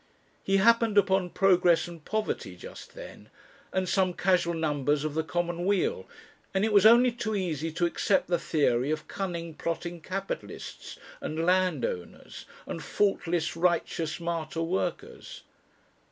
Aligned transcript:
He 0.41 0.57
happened 0.57 0.97
upon 0.97 1.29
"Progress 1.29 1.87
and 1.87 2.03
Poverty" 2.03 2.55
just 2.55 2.95
then, 2.95 3.29
and 3.71 3.87
some 3.87 4.15
casual 4.15 4.55
numbers 4.55 5.03
of 5.03 5.13
the 5.13 5.23
"Commonweal," 5.23 6.07
and 6.55 6.65
it 6.65 6.73
was 6.73 6.87
only 6.87 7.11
too 7.11 7.35
easy 7.35 7.71
to 7.73 7.85
accept 7.85 8.27
the 8.27 8.39
theory 8.39 8.89
of 8.89 9.07
cunning 9.07 9.53
plotting 9.53 10.01
capitalists 10.01 10.97
and 11.21 11.45
landowners, 11.45 12.47
and 12.65 12.83
faultless, 12.83 13.55
righteous, 13.55 14.19
martyr 14.19 14.63
workers. 14.63 15.43